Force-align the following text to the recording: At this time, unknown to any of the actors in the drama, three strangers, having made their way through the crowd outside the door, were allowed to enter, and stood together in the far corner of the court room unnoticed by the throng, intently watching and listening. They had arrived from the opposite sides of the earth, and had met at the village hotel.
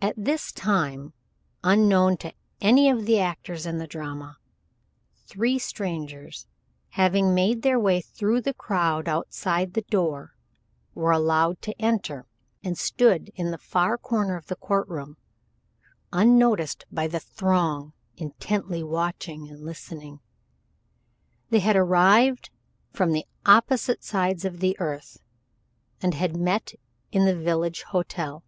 At 0.00 0.14
this 0.16 0.52
time, 0.52 1.12
unknown 1.62 2.16
to 2.24 2.32
any 2.62 2.88
of 2.88 3.04
the 3.04 3.18
actors 3.20 3.66
in 3.66 3.76
the 3.76 3.86
drama, 3.86 4.38
three 5.26 5.58
strangers, 5.58 6.46
having 6.92 7.34
made 7.34 7.60
their 7.60 7.78
way 7.78 8.00
through 8.00 8.40
the 8.40 8.54
crowd 8.54 9.06
outside 9.06 9.74
the 9.74 9.82
door, 9.90 10.34
were 10.94 11.10
allowed 11.12 11.60
to 11.60 11.78
enter, 11.78 12.24
and 12.64 12.78
stood 12.78 13.26
together 13.26 13.32
in 13.36 13.50
the 13.50 13.58
far 13.58 13.98
corner 13.98 14.38
of 14.38 14.46
the 14.46 14.56
court 14.56 14.88
room 14.88 15.18
unnoticed 16.10 16.86
by 16.90 17.06
the 17.06 17.20
throng, 17.20 17.92
intently 18.16 18.82
watching 18.82 19.46
and 19.50 19.60
listening. 19.62 20.20
They 21.50 21.58
had 21.60 21.76
arrived 21.76 22.48
from 22.94 23.12
the 23.12 23.26
opposite 23.44 24.02
sides 24.04 24.46
of 24.46 24.60
the 24.60 24.74
earth, 24.80 25.18
and 26.00 26.14
had 26.14 26.34
met 26.34 26.72
at 27.12 27.24
the 27.26 27.36
village 27.36 27.82
hotel. 27.82 28.42